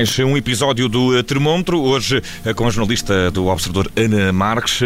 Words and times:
Mais 0.00 0.18
um 0.18 0.34
episódio 0.34 0.88
do 0.88 1.18
eh, 1.18 1.22
Termômetro, 1.22 1.78
hoje 1.78 2.22
eh, 2.46 2.54
com 2.54 2.66
a 2.66 2.70
jornalista 2.70 3.30
do 3.30 3.48
Observador 3.48 3.92
Ana 3.94 4.32
Marques. 4.32 4.80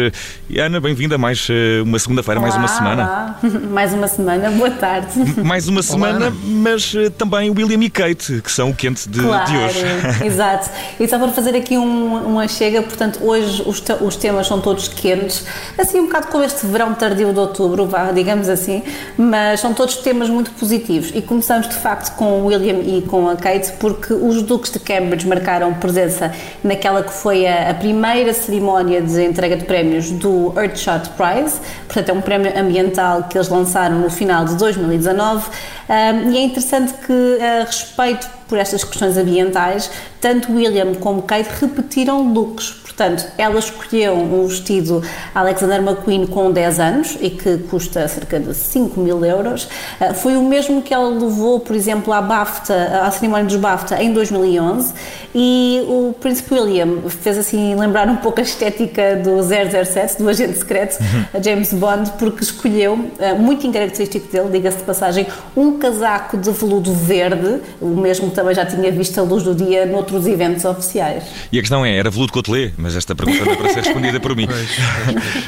E 0.49 0.59
Ana, 0.59 0.81
bem-vinda 0.81 1.17
mais 1.17 1.47
eh, 1.49 1.81
uma 1.83 1.97
segunda-feira, 1.97 2.41
mais 2.41 2.53
uma 2.53 2.67
semana. 2.67 3.03
Olá. 3.03 3.39
Mais 3.71 3.93
uma 3.93 4.07
semana, 4.09 4.51
boa 4.51 4.71
tarde. 4.71 5.07
Mais 5.41 5.69
uma 5.69 5.81
semana, 5.81 6.33
mas 6.43 6.93
também 7.17 7.49
William 7.49 7.81
e 7.81 7.89
Kate, 7.89 8.41
que 8.41 8.51
são 8.51 8.71
o 8.71 8.75
quente 8.75 9.07
de, 9.07 9.21
claro, 9.21 9.49
de 9.49 9.57
hoje. 9.57 9.85
Exato. 10.25 10.69
E 10.99 11.07
só 11.07 11.17
para 11.17 11.29
fazer 11.29 11.55
aqui 11.55 11.77
um, 11.77 12.15
uma 12.25 12.45
chega, 12.49 12.81
portanto, 12.81 13.19
hoje 13.21 13.63
os, 13.65 13.81
os, 14.01 14.15
temas 14.17 14.47
são 14.47 14.59
todos 14.59 14.89
quentes, 14.89 15.45
assim 15.77 15.99
um 15.99 16.07
bocado 16.07 16.27
com 16.27 16.43
este 16.43 16.65
verão 16.65 16.93
tardio 16.93 17.31
de 17.31 17.39
outubro, 17.39 17.85
vá, 17.85 18.11
digamos 18.11 18.49
assim, 18.49 18.83
mas 19.17 19.61
são 19.61 19.73
todos 19.73 19.95
temas 19.97 20.29
muito 20.29 20.51
positivos. 20.51 21.11
E 21.15 21.21
começamos 21.21 21.69
de 21.69 21.75
facto 21.75 22.15
com 22.17 22.41
o 22.41 22.47
William 22.47 22.79
e 22.79 23.01
com 23.01 23.29
a 23.29 23.37
Kate, 23.37 23.73
porque 23.79 24.13
os 24.13 24.41
duques 24.41 24.71
de 24.71 24.79
Kent 24.79 25.04
Cambridge 25.05 25.27
marcaram 25.27 25.73
presença 25.75 26.31
naquela 26.63 27.03
que 27.03 27.13
foi 27.13 27.45
a, 27.45 27.69
a 27.69 27.73
primeira 27.75 28.33
cerimónia 28.33 29.01
de 29.01 29.23
entrega 29.23 29.55
de 29.55 29.63
prémios 29.63 30.09
do 30.09 30.51
Earthshot 30.57 31.11
Prize, 31.15 31.59
portanto 31.85 32.09
é 32.09 32.13
um 32.13 32.21
prémio 32.21 32.59
ambiental 32.59 33.23
que 33.23 33.37
eles 33.37 33.49
lançaram 33.49 33.99
no 33.99 34.09
final 34.09 34.45
de 34.45 34.55
2019 34.55 35.49
um, 35.89 36.31
e 36.31 36.37
é 36.37 36.41
interessante 36.41 36.93
que 37.05 37.39
a 37.41 37.65
respeito 37.65 38.27
por 38.47 38.57
estas 38.57 38.83
questões 38.83 39.17
ambientais, 39.17 39.89
tanto 40.21 40.53
William 40.53 40.93
como 40.95 41.23
Kate 41.23 41.49
repetiram 41.59 42.31
looks 42.33 42.85
Portanto, 42.95 43.27
ela 43.37 43.59
escolheu 43.59 44.15
um 44.15 44.47
vestido 44.47 45.03
Alexander 45.33 45.81
McQueen 45.81 46.25
com 46.25 46.49
10 46.49 46.79
anos 46.79 47.17
e 47.19 47.29
que 47.29 47.57
custa 47.69 48.07
cerca 48.07 48.39
de 48.39 48.53
5 48.53 48.97
mil 49.01 49.23
euros. 49.25 49.67
Ah, 49.99 50.13
foi 50.13 50.37
o 50.37 50.43
mesmo 50.43 50.81
que 50.81 50.93
ela 50.93 51.09
levou, 51.09 51.59
por 51.59 51.75
exemplo, 51.75 52.13
à 52.13 52.21
BAFTA, 52.21 53.01
à 53.03 53.11
cerimónia 53.11 53.47
dos 53.47 53.57
BAFTA 53.57 54.01
em 54.01 54.13
2011 54.13 54.93
e 55.35 55.83
o 55.89 56.15
Príncipe 56.21 56.53
William 56.53 57.01
fez 57.09 57.37
assim 57.37 57.75
lembrar 57.75 58.07
um 58.07 58.15
pouco 58.15 58.39
a 58.39 58.43
estética 58.43 59.17
do 59.17 59.43
007, 59.43 60.23
do 60.23 60.29
agente 60.29 60.57
secreto, 60.59 60.97
uhum. 61.01 61.43
James 61.43 61.73
Bond, 61.73 62.11
porque 62.17 62.43
escolheu, 62.43 63.11
ah, 63.19 63.33
muito 63.33 63.69
característico 63.73 64.31
dele, 64.31 64.49
diga-se 64.53 64.77
de 64.77 64.83
passagem, 64.83 65.27
um 65.53 65.74
casaco 65.77 66.37
de 66.37 66.51
veludo 66.51 66.93
verde, 66.93 67.61
o 67.81 67.87
mesmo 67.87 68.31
também 68.31 68.55
já 68.55 68.65
tinha 68.65 68.91
visto 68.91 69.19
a 69.19 69.23
luz 69.23 69.43
do 69.43 69.53
dia 69.53 69.85
noutros 69.85 70.27
eventos 70.27 70.65
oficiais. 70.65 71.23
E 71.51 71.57
a 71.57 71.61
questão 71.61 71.85
é, 71.85 71.97
era 71.97 72.09
veludo 72.09 72.31
cotelê? 72.31 72.71
mas 72.77 72.95
esta 72.95 73.15
pergunta 73.15 73.45
não 73.45 73.53
é 73.53 73.55
para 73.55 73.69
ser 73.69 73.83
respondida 73.83 74.19
por 74.19 74.35
mim. 74.35 74.47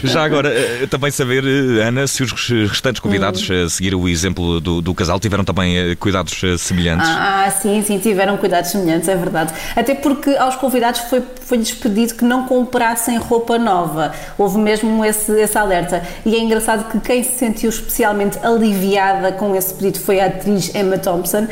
Já 0.03 0.23
agora, 0.23 0.49
eh, 0.49 0.87
também 0.89 1.11
saber, 1.11 1.43
eh, 1.43 1.83
Ana, 1.83 2.07
se 2.07 2.23
os 2.23 2.31
restantes 2.69 2.99
convidados 2.99 3.47
hum. 3.49 3.65
a 3.65 3.69
seguir 3.69 3.95
o 3.95 4.07
exemplo 4.07 4.59
do, 4.59 4.81
do 4.81 4.93
casal 4.93 5.19
tiveram 5.19 5.43
também 5.43 5.77
eh, 5.77 5.95
cuidados 5.95 6.41
semelhantes. 6.59 7.07
Ah, 7.07 7.51
sim, 7.61 7.81
sim, 7.83 7.99
tiveram 7.99 8.37
cuidados 8.37 8.71
semelhantes, 8.71 9.07
é 9.07 9.15
verdade. 9.15 9.53
Até 9.75 9.95
porque 9.95 10.31
aos 10.31 10.55
convidados 10.55 11.01
foi, 11.01 11.21
foi-lhes 11.41 11.71
pedido 11.71 12.15
que 12.15 12.25
não 12.25 12.45
comprassem 12.45 13.17
roupa 13.17 13.57
nova. 13.57 14.13
Houve 14.37 14.57
mesmo 14.57 15.03
esse, 15.05 15.31
esse 15.39 15.57
alerta. 15.57 16.03
E 16.25 16.35
é 16.35 16.39
engraçado 16.39 16.89
que 16.89 16.99
quem 16.99 17.23
se 17.23 17.37
sentiu 17.37 17.69
especialmente 17.69 18.37
aliviada 18.43 19.31
com 19.31 19.55
esse 19.55 19.73
pedido 19.73 19.99
foi 19.99 20.16
a 20.19 20.27
atriz 20.27 20.73
Emma 20.73 20.97
Thompson, 20.97 21.47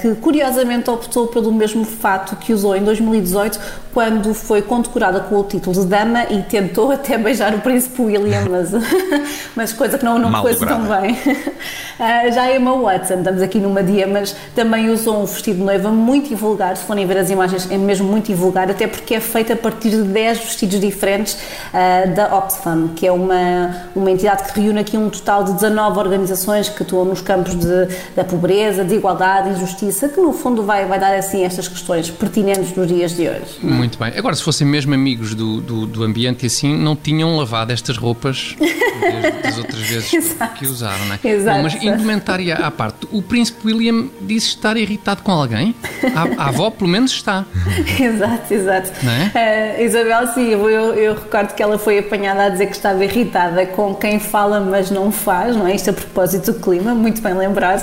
que 0.00 0.14
curiosamente 0.16 0.90
optou 0.90 1.28
pelo 1.28 1.52
mesmo 1.52 1.84
fato 1.84 2.36
que 2.36 2.52
usou 2.52 2.76
em 2.76 2.82
2018 2.82 3.58
quando 3.94 4.34
foi 4.34 4.60
condecorada 4.60 5.20
com 5.20 5.38
o 5.38 5.44
título 5.44 5.80
de 5.80 5.86
dama 5.86 6.24
e 6.24 6.42
tentou 6.42 6.90
até 6.90 7.16
beijar 7.16 7.54
o 7.54 7.60
príncipe 7.60 8.02
William, 8.02 8.46
mas, 8.50 8.72
mas 9.54 9.72
coisa 9.72 9.96
que 9.96 10.04
não, 10.04 10.18
não 10.18 10.42
foi 10.42 10.56
tão 10.56 10.82
bem. 10.82 11.12
Uh, 11.14 12.32
já 12.34 12.52
Emma 12.52 12.76
Watson, 12.76 13.14
estamos 13.14 13.40
aqui 13.40 13.58
numa 13.58 13.84
dia, 13.84 14.06
mas 14.06 14.34
também 14.54 14.90
usou 14.90 15.22
um 15.22 15.24
vestido 15.24 15.58
de 15.58 15.62
noiva 15.62 15.90
muito 15.90 16.32
invulgar, 16.32 16.76
se 16.76 16.84
forem 16.84 17.06
ver 17.06 17.18
as 17.18 17.30
imagens 17.30 17.70
é 17.70 17.78
mesmo 17.78 18.08
muito 18.08 18.32
invulgar, 18.32 18.68
até 18.68 18.88
porque 18.88 19.14
é 19.14 19.20
feito 19.20 19.52
a 19.52 19.56
partir 19.56 19.90
de 19.90 20.02
10 20.02 20.38
vestidos 20.38 20.80
diferentes 20.80 21.34
uh, 21.34 22.12
da 22.14 22.36
Oxfam, 22.36 22.88
que 22.96 23.06
é 23.06 23.12
uma, 23.12 23.88
uma 23.94 24.10
entidade 24.10 24.52
que 24.52 24.60
reúne 24.60 24.80
aqui 24.80 24.96
um 24.96 25.08
total 25.08 25.44
de 25.44 25.52
19 25.52 25.98
organizações 26.00 26.68
que 26.68 26.82
atuam 26.82 27.04
nos 27.04 27.20
campos 27.20 27.54
de, 27.54 27.83
da 28.14 28.24
pobreza, 28.24 28.84
de 28.84 28.94
igualdade, 28.94 29.50
injustiça, 29.50 30.08
que 30.08 30.20
no 30.20 30.32
fundo 30.32 30.62
vai, 30.62 30.86
vai 30.86 30.98
dar 30.98 31.14
assim 31.14 31.44
estas 31.44 31.68
questões 31.68 32.10
pertinentes 32.10 32.74
nos 32.74 32.88
dias 32.88 33.16
de 33.16 33.28
hoje. 33.28 33.58
Muito 33.62 33.98
bem. 33.98 34.12
Agora, 34.16 34.34
se 34.34 34.42
fossem 34.42 34.66
mesmo 34.66 34.94
amigos 34.94 35.34
do, 35.34 35.60
do, 35.60 35.86
do 35.86 36.04
ambiente 36.04 36.44
e 36.44 36.46
assim, 36.46 36.76
não 36.76 36.96
tinham 36.96 37.36
lavado 37.36 37.72
estas 37.72 37.96
roupas 37.96 38.56
das 39.42 39.58
outras 39.58 39.82
vezes 39.82 40.36
que 40.58 40.66
usaram, 40.66 41.04
não 41.06 41.14
é? 41.14 41.28
Exato. 41.28 41.56
Bom, 41.56 41.62
mas 41.62 41.74
indumentária 41.82 42.54
à 42.56 42.70
parte, 42.70 43.06
o 43.12 43.22
príncipe 43.22 43.66
William 43.66 44.08
disse 44.20 44.48
estar 44.48 44.76
irritado 44.76 45.22
com 45.22 45.32
alguém? 45.32 45.74
A, 46.14 46.44
a 46.44 46.48
avó, 46.48 46.70
pelo 46.70 46.90
menos, 46.90 47.12
está. 47.12 47.44
exato, 48.00 48.52
exato. 48.52 48.90
Não 49.02 49.12
é? 49.12 49.78
Uh, 49.78 49.82
Isabel, 49.82 50.26
sim, 50.28 50.48
eu, 50.50 50.68
eu, 50.68 51.14
recordo 51.14 51.54
que 51.54 51.62
ela 51.62 51.78
foi 51.78 51.98
apanhada 51.98 52.44
a 52.44 52.48
dizer 52.48 52.66
que 52.66 52.76
estava 52.76 53.04
irritada 53.04 53.66
com 53.66 53.94
quem 53.94 54.18
fala, 54.18 54.60
mas 54.60 54.90
não 54.90 55.10
faz, 55.10 55.56
não 55.56 55.66
é? 55.66 55.74
Isto 55.74 55.90
a 55.90 55.92
propósito 55.92 56.52
do 56.52 56.60
clima, 56.60 56.94
muito 56.94 57.20
bem 57.22 57.34
lembrado. 57.34 57.73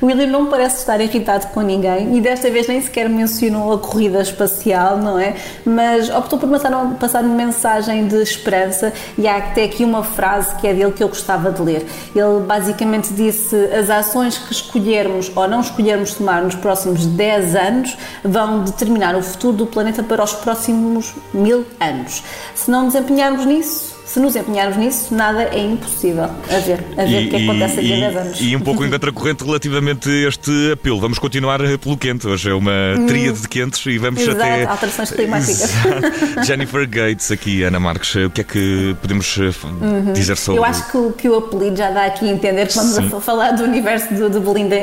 O 0.00 0.06
William 0.06 0.26
não 0.26 0.46
parece 0.46 0.78
estar 0.78 1.00
irritado 1.00 1.48
com 1.48 1.60
ninguém 1.60 2.16
e 2.16 2.20
desta 2.20 2.50
vez 2.50 2.68
nem 2.68 2.80
sequer 2.80 3.08
mencionou 3.08 3.72
a 3.72 3.78
corrida 3.78 4.20
espacial, 4.20 4.98
não 4.98 5.18
é? 5.18 5.34
Mas 5.64 6.10
optou 6.10 6.38
por 6.38 6.48
passar, 6.48 7.24
uma 7.24 7.34
mensagem 7.34 8.06
de 8.06 8.22
esperança 8.22 8.92
e 9.16 9.26
há 9.26 9.36
até 9.38 9.64
aqui 9.64 9.84
uma 9.84 10.02
frase 10.02 10.54
que 10.56 10.66
é 10.66 10.74
dele 10.74 10.92
que 10.92 11.02
eu 11.02 11.08
gostava 11.08 11.50
de 11.50 11.62
ler. 11.62 11.86
Ele 12.14 12.40
basicamente 12.46 13.12
disse: 13.12 13.56
as 13.66 13.90
ações 13.90 14.38
que 14.38 14.52
escolhermos 14.52 15.30
ou 15.34 15.48
não 15.48 15.60
escolhermos 15.60 16.14
tomar 16.14 16.42
nos 16.42 16.54
próximos 16.54 17.06
10 17.06 17.54
anos 17.54 17.96
vão 18.24 18.64
determinar 18.64 19.16
o 19.16 19.22
futuro 19.22 19.56
do 19.56 19.66
planeta 19.66 20.02
para 20.02 20.22
os 20.22 20.32
próximos 20.32 21.14
mil 21.32 21.66
anos. 21.78 22.22
Se 22.54 22.70
não 22.70 22.84
nos 22.84 22.94
empenharmos 22.94 23.44
nisso, 23.46 23.99
se 24.12 24.18
nos 24.18 24.34
empenharmos 24.34 24.76
nisso, 24.76 25.14
nada 25.14 25.44
é 25.44 25.60
impossível. 25.60 26.24
A 26.24 26.58
ver, 26.66 26.84
a 26.98 27.04
ver 27.04 27.26
o 27.26 27.30
que 27.30 27.36
acontece 27.44 27.78
aqui 27.78 27.92
a 27.92 28.10
10 28.10 28.16
anos. 28.16 28.40
E 28.40 28.56
um 28.56 28.60
pouco 28.60 28.84
em 28.84 28.90
contracorrente 28.90 29.44
relativamente 29.44 30.08
a 30.08 30.28
este 30.28 30.72
apelo. 30.72 30.98
Vamos 30.98 31.20
continuar 31.20 31.60
pelo 31.78 31.96
quente. 31.96 32.26
Hoje 32.26 32.50
é 32.50 32.54
uma 32.54 32.72
tríade 33.06 33.42
de 33.42 33.48
quentes 33.48 33.86
e 33.86 33.98
vamos 33.98 34.20
Exato, 34.20 34.40
até. 34.40 34.64
alterações 34.64 35.12
climáticas. 35.12 35.70
Jennifer 36.44 36.88
Gates, 36.88 37.30
aqui, 37.30 37.62
Ana 37.62 37.78
Marques. 37.78 38.16
O 38.16 38.30
que 38.30 38.40
é 38.40 38.44
que 38.44 38.96
podemos 39.00 39.38
eh, 39.38 39.52
uhum. 39.64 40.12
dizer 40.12 40.36
sobre 40.36 40.58
Eu 40.58 40.64
acho 40.64 40.90
que 40.90 40.96
o, 40.96 41.12
que 41.12 41.28
o 41.28 41.36
apelido 41.36 41.76
já 41.76 41.92
dá 41.92 42.06
aqui 42.06 42.28
a 42.28 42.32
entender 42.32 42.66
que 42.66 42.74
vamos 42.74 42.98
a 42.98 43.20
falar 43.20 43.52
do 43.52 43.62
universo 43.62 44.12
de, 44.12 44.28
de, 44.28 44.40
Belinda, 44.40 44.76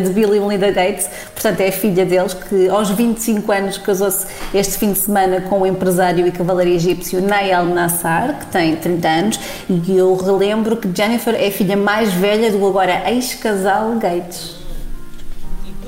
de 0.00 0.10
Bill 0.10 0.34
e 0.34 0.40
Melinda 0.40 0.70
Gates. 0.70 1.08
Portanto, 1.32 1.62
é 1.62 1.68
a 1.68 1.72
filha 1.72 2.04
deles 2.04 2.34
que 2.34 2.68
aos 2.68 2.90
25 2.90 3.50
anos 3.52 3.78
casou-se 3.78 4.26
este 4.52 4.76
fim 4.76 4.92
de 4.92 4.98
semana 4.98 5.40
com 5.40 5.62
o 5.62 5.66
empresário 5.66 6.26
e 6.26 6.30
cavaleiro 6.30 6.72
egípcio 6.72 7.22
Nael 7.22 7.64
Nassar, 7.64 8.38
que 8.40 8.46
tem 8.48 8.65
tem 8.66 8.76
30 8.76 9.08
anos 9.08 9.40
e 9.68 9.96
eu 9.96 10.16
relembro 10.16 10.76
que 10.76 10.88
Jennifer 10.94 11.34
é 11.34 11.48
a 11.48 11.50
filha 11.52 11.76
mais 11.76 12.12
velha 12.12 12.50
do 12.50 12.66
agora 12.66 13.08
ex-casal 13.10 13.92
Gates. 13.98 14.56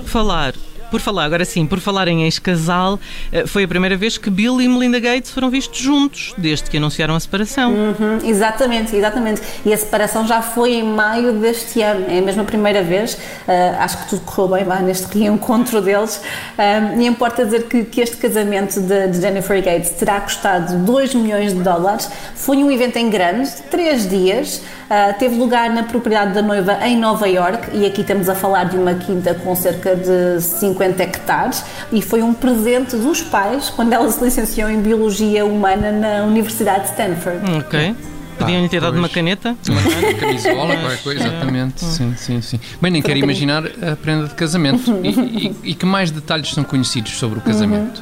Falar 0.05 0.55
por 0.91 1.01
falar, 1.01 1.25
agora 1.25 1.45
sim, 1.45 1.67
por 1.67 1.81
falar 1.81 2.09
em 2.09 2.25
ex-casal, 2.25 2.99
eh, 3.33 3.47
foi 3.47 3.65
a 3.65 3.69
primeira 3.69 3.97
vez 3.97 4.19
que 4.19 4.31
Bill 4.31 4.61
e 4.61 4.69
Melinda 4.69 4.99
Gates 5.01 5.31
foram 5.31 5.51
vistos 5.51 5.79
juntos, 5.79 6.35
desde 6.37 6.71
que 6.71 6.77
anunciaram 6.77 7.15
a 7.15 7.21
separação. 7.21 7.73
Uhum, 7.73 8.19
exatamente, 8.25 8.95
exatamente. 8.95 9.43
E 9.65 9.73
a 9.73 9.77
separação 9.77 10.27
já 10.27 10.43
foi 10.43 10.75
em 10.75 10.83
maio 10.83 11.33
deste 11.35 11.83
ano, 11.83 12.07
é 12.09 12.19
a 12.19 12.23
mesma 12.23 12.45
primeira 12.45 12.83
vez. 12.83 13.15
Uh, 13.15 13.81
acho 13.81 13.99
que 13.99 14.09
tudo 14.11 14.23
correu 14.23 14.57
bem 14.57 14.65
lá 14.65 14.81
neste 14.81 15.07
reencontro 15.19 15.81
deles. 15.81 16.17
Uh, 16.17 17.01
e 17.01 17.07
importa 17.07 17.45
dizer 17.45 17.65
que, 17.65 17.85
que 17.85 18.01
este 18.01 18.17
casamento 18.17 18.81
de, 18.81 19.09
de, 19.09 19.21
Jennifer 19.21 19.63
Gates 19.63 19.91
terá 19.91 20.21
custado 20.21 20.77
2 20.79 21.15
milhões 21.15 21.55
de 21.55 21.63
dólares. 21.63 22.11
Foi 22.35 22.57
um 22.59 22.71
evento 22.71 22.97
em 22.97 23.11
grande, 23.11 23.51
três 23.71 24.09
dias. 24.09 24.63
Uh, 24.89 25.19
teve 25.19 25.37
lugar 25.37 25.69
na 25.71 25.83
propriedade 25.83 26.33
da 26.33 26.41
noiva 26.41 26.79
em 26.87 26.97
Nova 26.97 27.29
York 27.29 27.77
e 27.77 27.85
aqui 27.85 28.01
estamos 28.01 28.27
a 28.27 28.35
falar 28.35 28.65
de 28.65 28.77
uma 28.77 28.95
quinta 28.95 29.35
com 29.35 29.55
cerca 29.55 29.95
de 29.95 30.41
50 30.79 31.03
hectares 31.03 31.65
e 31.93 32.01
foi 32.01 32.23
um 32.23 32.33
presente 32.33 32.97
dos 32.97 33.21
pais 33.21 33.69
quando 33.71 33.93
ela 33.93 34.11
se 34.11 34.23
licenciou 34.25 34.71
em 34.71 34.81
Biologia 34.81 35.45
Humana 35.45 35.91
na 35.91 36.25
Universidade 36.25 36.85
de 36.85 36.91
Stanford. 36.91 37.41
Ok. 37.59 37.95
Podiam-lhe 38.39 38.69
ter 38.69 38.81
dado 38.81 38.91
pois. 38.93 39.01
uma 39.03 39.09
caneta? 39.09 39.57
Uma 39.69 40.15
camisola, 40.15 40.77
qualquer 40.77 41.03
coisa, 41.03 41.27
exatamente. 41.27 41.85
Sim, 41.85 42.15
sim, 42.17 42.41
sim. 42.41 42.61
Bem, 42.81 42.93
nem 42.93 43.03
quero 43.03 43.19
imaginar 43.19 43.65
a 43.67 43.97
prenda 43.97 44.29
de 44.29 44.35
casamento. 44.35 44.93
E, 45.03 45.09
e- 45.09 45.57
e 45.71 45.75
que 45.75 45.85
mais 45.85 46.13
detalhes 46.13 46.53
são 46.55 46.63
conhecidos 46.63 47.19
sobre 47.19 47.41
o 47.41 47.43
casamento? 47.43 48.01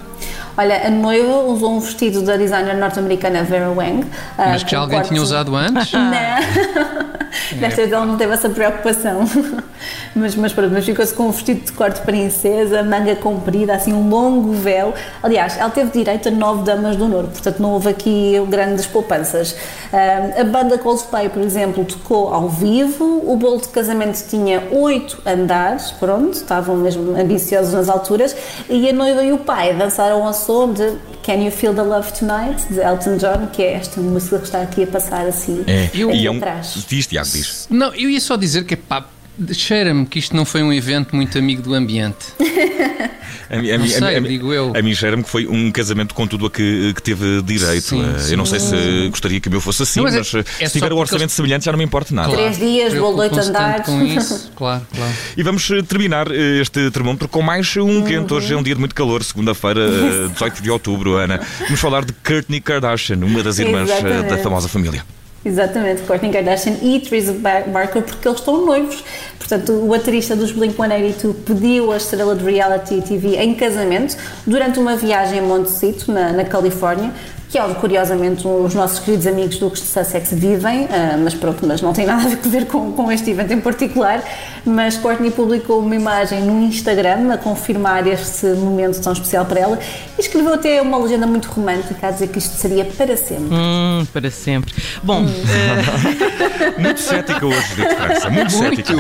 Olha, 0.59 0.87
a 0.87 0.91
noiva 0.91 1.39
usou 1.45 1.75
um 1.77 1.81
vestido 1.81 2.21
da 2.23 2.37
designer 2.37 2.77
norte-americana 2.77 3.45
Vera 3.45 3.71
Wang. 3.71 4.05
ah, 4.37 4.49
Mas 4.51 4.63
que 4.63 4.71
já 4.73 4.77
com 4.79 4.83
alguém 4.85 5.03
tinha 5.03 5.23
usado 5.23 5.57
antes? 5.57 5.91
Não. 5.93 7.16
Desta 7.53 7.83
vez 7.83 7.93
ela 7.93 8.07
não 8.07 8.17
teve 8.17 8.33
essa 8.33 8.49
preocupação. 8.49 9.25
Mas, 10.15 10.35
mas 10.35 10.53
pronto, 10.55 10.73
mas 10.73 10.87
ficou-se 10.87 11.13
com 11.13 11.25
um 11.25 11.31
vestido 11.31 11.67
de 11.67 11.73
corte 11.73 12.01
princesa, 12.01 12.83
manga 12.83 13.15
comprida, 13.17 13.75
assim 13.75 13.93
um 13.93 14.09
longo 14.09 14.53
véu. 14.53 14.95
Aliás, 15.23 15.59
ela 15.59 15.69
teve 15.69 15.91
direito 15.91 16.29
a 16.29 16.31
nove 16.31 16.65
damas 16.65 16.97
de 16.97 17.03
honor, 17.03 17.25
portanto 17.25 17.61
não 17.61 17.73
houve 17.73 17.91
aqui 17.91 18.43
grandes 18.49 18.87
poupanças. 18.87 19.55
Ah, 19.93 20.41
a 20.41 20.45
banda 20.45 20.79
Coldplay, 20.79 21.29
por 21.29 21.43
exemplo, 21.43 21.85
tocou 21.85 22.33
ao 22.33 22.49
vivo. 22.49 23.23
O 23.27 23.37
bolo 23.37 23.61
de 23.61 23.69
casamento 23.69 24.19
tinha 24.27 24.63
oito 24.73 25.21
andares, 25.27 25.91
pronto, 25.93 26.33
estavam 26.33 26.77
mesmo 26.77 27.15
ambiciosos 27.15 27.75
nas 27.75 27.91
alturas. 27.91 28.35
E 28.71 28.89
a 28.89 28.93
noiva 28.95 29.23
e 29.23 29.33
o 29.33 29.39
pai 29.39 29.75
dançaram 29.75 30.27
ao 30.27 30.33
som 30.33 30.73
de 30.73 30.97
Can 31.27 31.43
You 31.43 31.51
Feel 31.51 31.75
the 31.75 31.83
Love 31.83 32.13
Tonight, 32.13 32.73
de 32.73 32.79
Elton 32.81 33.17
John, 33.17 33.49
que 33.53 33.61
é 33.61 33.73
esta 33.73 34.01
música 34.01 34.39
que 34.39 34.45
está 34.45 34.63
aqui 34.63 34.85
a 34.85 34.87
passar 34.87 35.27
assim. 35.27 35.65
É, 35.67 35.91
Eu- 35.93 36.13
e 36.13 36.25
é 36.25 36.31
um. 36.31 36.37
atrás. 36.37 36.85
Diz, 36.89 37.07
Tiago, 37.09 37.29
diz. 37.29 37.67
Não, 37.69 37.93
eu 37.95 38.09
ia 38.09 38.21
só 38.21 38.37
dizer 38.37 38.65
que, 38.65 38.77
pá, 38.77 39.05
cheira-me 39.53 40.07
que 40.07 40.19
isto 40.19 40.35
não 40.35 40.45
foi 40.45 40.63
um 40.63 40.73
evento 40.73 41.15
muito 41.15 41.37
amigo 41.39 41.63
do 41.63 41.75
ambiente. 41.75 42.27
A, 43.49 43.59
mim- 43.59 43.71
a, 43.71 43.77
a 43.77 43.87
sei, 43.87 44.19
mim- 44.21 44.29
digo 44.29 44.53
eu. 44.53 44.73
A 44.77 44.83
mim 44.83 44.93
cheira-me 44.93 45.23
que 45.23 45.31
foi 45.31 45.47
um 45.47 45.71
casamento 45.71 46.13
com 46.15 46.27
tudo 46.27 46.47
a 46.47 46.51
que, 46.51 46.93
que 46.95 47.01
teve 47.01 47.41
direito. 47.43 47.81
Sim, 47.91 48.03
Eh, 48.05 48.19
sim. 48.19 48.31
Eu 48.33 48.39
não 48.39 48.45
sei 48.45 48.59
se 48.59 49.09
gostaria 49.09 49.39
que 49.39 49.47
o 49.47 49.51
meu 49.53 49.61
fosse 49.61 49.85
assim, 49.85 50.01
Não, 50.01 50.11
mas 50.11 50.33
mas, 50.33 50.35
é- 50.35 50.65
é 50.65 50.67
se 50.67 50.73
tiver 50.73 50.93
um 50.93 50.97
orçamento 50.97 51.23
eles- 51.27 51.33
semelhante 51.33 51.65
já 51.65 51.71
não 51.71 51.79
me 51.79 51.85
importa 51.85 52.13
nada. 52.13 52.33
Três 52.33 52.59
dias, 52.59 52.93
bolo 52.95 53.15
de 53.15 53.21
oito 53.21 53.39
andares. 53.39 53.87
com 53.87 54.03
isso, 54.05 54.51
claro, 54.57 54.85
claro. 54.93 55.13
E 55.37 55.43
vamos 55.45 55.71
eh, 55.71 55.81
terminar 55.83 56.27
este 56.33 56.91
termómetro 56.91 57.29
com 57.29 57.41
mais 57.41 57.77
um 57.77 58.03
quente. 58.03 58.35
Hoje 58.35 58.53
é 58.53 58.57
um 58.57 58.65
dia 58.65 58.75
de 58.75 58.81
muito 58.81 58.97
calor, 58.97 59.23
segunda-feira, 59.23 59.81
eh, 59.81 60.29
18 60.33 60.61
de 60.61 60.71
outubro, 60.73 61.15
Ana. 61.15 61.41
Vamos 61.67 61.79
falar 61.79 62.05
de 62.05 62.13
Kourtney 62.15 62.61
Kardashian, 62.61 63.19
uma 63.19 63.45
das 63.45 63.61
irmãs 63.61 63.89
eh, 63.91 64.01
da 64.03 64.09
Exatamente. 64.09 64.43
famosa 64.43 64.67
família. 64.69 65.05
Exatamente, 65.47 66.03
Kourtney 66.03 66.33
Kardashian 66.33 66.75
e 66.83 66.99
Teresa 66.99 67.33
Bar- 67.33 67.69
Barker, 67.69 68.03
porque 68.03 68.27
eles 68.27 68.41
estão 68.41 68.67
noivos. 68.67 69.05
Portanto, 69.39 69.73
o 69.81 69.87
baterista 69.87 70.35
dos 70.35 70.51
Blink-182 70.51 71.35
pediu 71.47 71.93
a 71.93 71.97
estrela 71.99 72.35
de 72.35 72.45
reality 72.45 73.01
TV 73.01 73.37
em 73.37 73.55
casamento 73.55 74.17
durante 74.45 74.81
uma 74.81 74.97
viagem 74.97 75.39
em 75.39 75.43
Montecito, 75.43 76.11
na, 76.11 76.33
na 76.33 76.45
Califórnia, 76.45 77.13
que 77.49 77.59
é 77.59 77.65
onde, 77.65 77.75
curiosamente, 77.77 78.47
os 78.47 78.75
nossos 78.75 78.99
queridos 78.99 79.27
amigos 79.27 79.59
do 79.59 79.71
de 79.71 79.81
Sussex 79.81 80.33
vivem, 80.33 80.89
ah, 80.91 81.17
mas 81.23 81.35
pronto, 81.35 81.67
mas 81.67 81.81
não 81.81 81.93
tem 81.93 82.07
nada 82.07 82.23
a 82.23 82.49
ver 82.49 82.67
com, 82.67 82.93
com 82.93 83.11
este 83.13 83.31
evento 83.31 83.53
em 83.53 83.61
particular. 83.61 84.23
Mas 84.65 84.97
Courtney 84.97 85.31
publicou 85.31 85.81
uma 85.81 85.95
imagem 85.95 86.43
no 86.43 86.61
Instagram 86.63 87.33
a 87.33 87.39
confirmar 87.39 88.07
este 88.07 88.47
momento 88.47 89.01
tão 89.01 89.13
especial 89.13 89.45
para 89.45 89.61
ela 89.61 89.79
e 90.19 90.21
escreveu 90.21 90.55
até 90.55 90.83
uma 90.83 90.99
legenda 90.99 91.27
muito 91.27 91.49
romântica 91.49 92.09
a 92.09 92.11
dizer 92.11 92.29
que 92.29 92.39
isto 92.39 92.57
seria 92.57 92.85
para 92.85 93.17
sempre. 93.17 93.49
Hum, 93.53 94.07
para 94.13 94.31
sempre. 94.31 94.75
Bom, 95.03 95.25
eh, 95.25 96.57
Muito 96.79 97.01
cética 97.01 97.47
hoje, 97.47 97.75
Dito 97.75 97.95
França. 97.95 98.31
Muito 98.31 98.53
cética. 98.53 98.93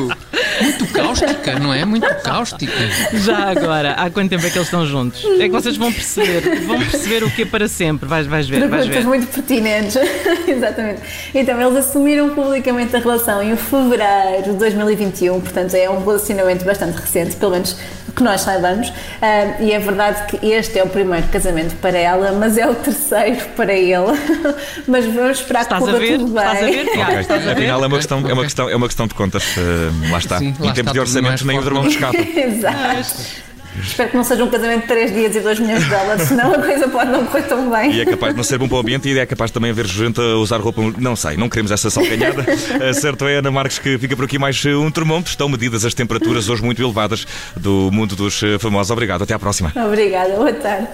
Muito, 0.60 0.86
cáustica, 0.92 1.58
não 1.58 1.72
é? 1.72 1.84
Muito 1.84 2.06
cáustica. 2.22 2.72
já 3.14 3.50
agora, 3.50 3.92
há 3.92 4.10
quanto 4.10 4.30
tempo 4.30 4.46
é 4.46 4.50
que 4.50 4.56
eles 4.58 4.66
estão 4.68 4.86
juntos? 4.86 5.24
É 5.38 5.44
que 5.44 5.50
vocês 5.50 5.76
vão 5.76 5.92
perceber, 5.92 6.64
vão 6.64 6.78
perceber 6.78 7.24
o 7.24 7.30
que 7.30 7.42
é 7.42 7.46
para 7.46 7.68
sempre. 7.68 8.08
Vais, 8.08 8.26
vais 8.26 8.48
ver, 8.48 8.60
vais 8.68 8.86
Perguntas 8.86 9.02
ver. 9.02 9.08
muito 9.08 9.26
pertinentes. 9.28 9.96
Exatamente. 10.46 11.00
Então, 11.34 11.60
eles 11.60 11.76
assumiram 11.76 12.30
publicamente 12.30 12.94
a 12.96 12.98
relação 12.98 13.42
em 13.42 13.56
fevereiro 13.56 14.52
de 14.52 14.58
2021, 14.58 15.40
portanto, 15.40 15.74
é 15.74 15.88
um 15.90 16.04
relacionamento 16.04 16.64
bastante 16.64 16.96
recente, 16.98 17.36
pelo 17.36 17.52
menos 17.52 17.76
que 18.16 18.22
nós 18.22 18.40
saibamos. 18.40 18.92
Ah, 19.20 19.60
e 19.60 19.72
é 19.72 19.78
verdade 19.78 20.26
que 20.26 20.46
este 20.50 20.78
é 20.78 20.82
o 20.82 20.88
primeiro 20.88 21.26
casamento 21.28 21.76
para 21.76 21.98
ela, 21.98 22.32
mas 22.32 22.56
é 22.56 22.66
o 22.66 22.74
terceiro 22.74 23.44
para 23.54 23.74
ele. 23.74 24.18
mas 24.88 25.04
vamos 25.04 25.38
esperar 25.38 25.62
Estás 25.62 25.80
que 25.82 25.86
corra 25.86 25.98
ver? 26.00 26.18
tudo 26.18 26.32
bem. 26.32 26.42
Estás 26.42 26.62
a 26.62 26.66
ver, 26.66 26.84
Tiago? 26.86 27.02
Ok, 27.10 27.20
Estás 27.20 27.42
a 27.42 27.44
ver? 27.44 27.52
Afinal, 27.52 27.84
é 27.84 27.86
uma, 27.86 27.96
questão, 27.96 28.18
é, 28.28 28.32
uma 28.32 28.42
questão, 28.42 28.68
é 28.70 28.76
uma 28.76 28.86
questão 28.86 29.06
de 29.06 29.14
contas. 29.14 29.44
eh, 29.58 30.10
lá 30.10 30.18
está. 30.18 30.38
Sim, 30.38 30.54
lá 30.58 30.70
em 30.70 30.72
tempo 30.72 30.80
está 30.80 30.92
de 30.92 31.00
orçamento, 31.00 31.46
nem 31.46 31.58
o 31.58 31.62
dragão 31.62 31.86
escapa. 31.86 32.16
Exato. 32.18 33.45
Espero 33.82 34.10
que 34.10 34.16
não 34.16 34.24
seja 34.24 34.44
um 34.44 34.50
casamento 34.50 34.82
de 34.82 34.88
3 34.88 35.12
dias 35.12 35.36
e 35.36 35.40
2 35.40 35.60
milhões 35.60 35.84
de 35.84 35.90
dólares, 35.90 36.22
senão 36.28 36.52
a 36.52 36.58
coisa 36.58 36.88
pode 36.88 37.10
não 37.10 37.24
correr 37.26 37.42
tão 37.42 37.70
bem. 37.70 37.92
E 37.92 38.00
é 38.00 38.04
capaz 38.04 38.32
de 38.32 38.36
não 38.36 38.44
ser 38.44 38.58
bom 38.58 38.68
para 38.68 38.76
o 38.76 38.80
ambiente 38.80 39.08
e 39.08 39.18
é 39.18 39.26
capaz 39.26 39.50
também 39.50 39.70
haver 39.70 39.86
gente 39.86 40.20
a 40.20 40.36
usar 40.36 40.60
roupa. 40.60 40.82
Não 40.98 41.16
sei, 41.16 41.36
não 41.36 41.48
queremos 41.48 41.70
essa 41.70 41.90
salganhada. 41.90 42.44
Eh, 42.80 42.92
certo 42.92 43.26
é, 43.26 43.36
Ana 43.36 43.50
Marques, 43.50 43.78
que 43.78 43.96
fica 43.98 44.16
por 44.16 44.24
aqui 44.24 44.38
mais 44.38 44.62
eh, 44.64 44.74
um 44.74 44.90
termómetro. 44.90 45.30
Estão 45.30 45.48
medidas 45.48 45.84
as 45.84 45.94
temperaturas 45.94 46.48
hoje 46.48 46.62
muito 46.62 46.82
elevadas 46.82 47.26
do 47.56 47.90
mundo 47.92 48.14
dos 48.16 48.42
eh, 48.42 48.58
famosos. 48.58 48.90
Obrigado, 48.90 49.22
até 49.22 49.34
à 49.34 49.38
próxima. 49.38 49.72
Obrigada, 49.76 50.34
boa 50.34 50.52
tarde. 50.52 50.88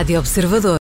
Rádio 0.00 0.18
Observador. 0.18 0.60